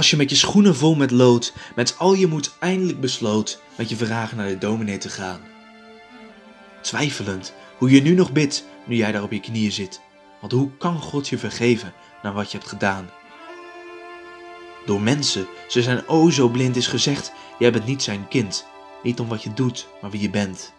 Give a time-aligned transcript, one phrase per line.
[0.00, 3.88] Als je met je schoenen vol met lood, met al je moed eindelijk besloot met
[3.88, 5.40] je vragen naar de dominee te gaan.
[6.82, 10.00] Twijfelend hoe je nu nog bidt, nu jij daar op je knieën zit.
[10.40, 11.92] Want hoe kan God je vergeven
[12.22, 13.10] naar wat je hebt gedaan?
[14.86, 18.66] Door mensen, ze zijn o zo blind, is gezegd: jij bent niet zijn kind.
[19.02, 20.72] Niet om wat je doet, maar wie je bent.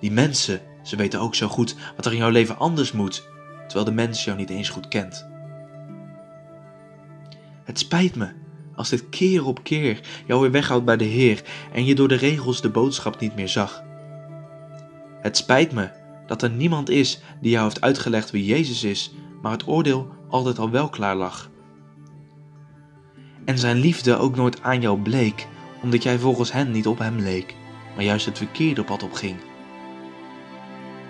[0.00, 3.28] Die mensen, ze weten ook zo goed wat er in jouw leven anders moet,
[3.66, 5.33] terwijl de mens jou niet eens goed kent.
[7.64, 8.28] Het spijt me
[8.74, 11.42] als dit keer op keer jou weer weghoudt bij de Heer
[11.72, 13.82] en je door de regels de boodschap niet meer zag.
[15.20, 15.90] Het spijt me
[16.26, 20.58] dat er niemand is die jou heeft uitgelegd wie Jezus is, maar het oordeel altijd
[20.58, 21.50] al wel klaar lag.
[23.44, 25.46] En zijn liefde ook nooit aan jou bleek,
[25.82, 27.54] omdat jij volgens hen niet op hem leek,
[27.94, 29.36] maar juist het verkeerde pad op ging.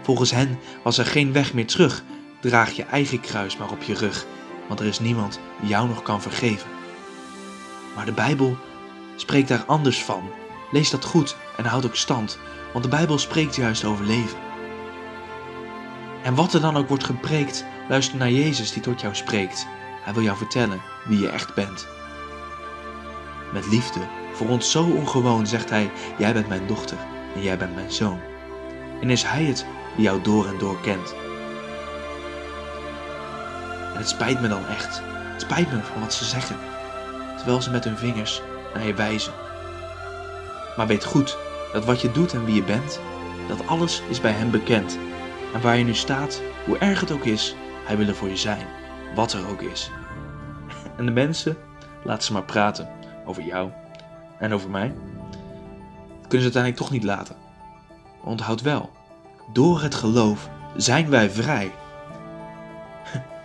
[0.02, 2.04] Volgens hen was er geen weg meer terug,
[2.40, 4.26] draag je eigen kruis maar op je rug,
[4.68, 6.70] want er is niemand die jou nog kan vergeven.
[7.94, 8.56] Maar de Bijbel
[9.16, 10.30] spreekt daar anders van.
[10.70, 12.38] Lees dat goed en houd ook stand,
[12.72, 14.38] want de Bijbel spreekt juist over leven.
[16.22, 19.66] En wat er dan ook wordt gepreekt, luister naar Jezus die tot jou spreekt.
[20.02, 21.86] Hij wil jou vertellen wie je echt bent.
[23.52, 24.00] Met liefde,
[24.32, 26.98] voor ons zo ongewoon, zegt hij: Jij bent mijn dochter
[27.34, 28.20] en jij bent mijn zoon.
[29.00, 31.23] En is Hij het die jou door en door kent.
[33.94, 35.02] En het spijt me dan echt.
[35.04, 36.56] Het spijt me van wat ze zeggen,
[37.36, 38.42] terwijl ze met hun vingers
[38.74, 39.32] naar je wijzen.
[40.76, 41.36] Maar weet goed
[41.72, 43.00] dat wat je doet en wie je bent,
[43.48, 44.98] dat alles is bij Hem bekend.
[45.54, 48.36] En waar je nu staat, hoe erg het ook is, Hij wil er voor je
[48.36, 48.66] zijn,
[49.14, 49.90] wat er ook is.
[50.96, 51.56] En de mensen,
[52.04, 52.88] laat ze maar praten
[53.24, 53.70] over jou
[54.38, 54.94] en over mij.
[56.20, 57.36] Dat kunnen ze uiteindelijk toch niet laten.
[58.24, 58.90] Onthoud wel,
[59.52, 61.72] door het geloof zijn wij vrij.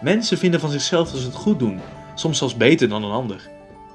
[0.02, 1.80] Mensen vinden van zichzelf dat ze het goed doen,
[2.16, 3.50] soms zelfs beter dan een ander.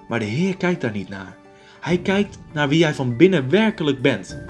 [0.08, 1.36] Maar de Heer kijkt daar niet naar.
[1.80, 4.42] Hij kijkt naar wie jij van binnen werkelijk bent.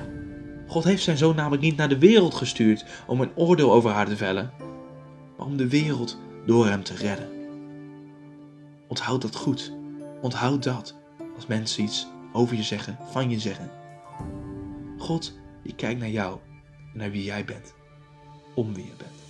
[0.66, 4.06] God heeft zijn zoon namelijk niet naar de wereld gestuurd om een oordeel over haar
[4.06, 4.52] te vellen,
[5.36, 7.28] maar om de wereld door hem te redden.
[8.88, 9.72] Onthoud dat goed.
[10.20, 10.94] Onthoud dat
[11.34, 13.70] als mensen iets over je zeggen, van je zeggen.
[14.98, 16.38] God, die kijkt naar jou
[16.92, 17.74] en naar wie jij bent,
[18.54, 19.23] om wie je bent.